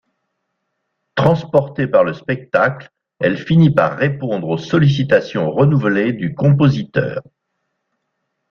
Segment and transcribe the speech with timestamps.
[1.13, 7.21] Transportée par le spectacle, elle finit par répondre aux sollicitations renouvelées du compositeur.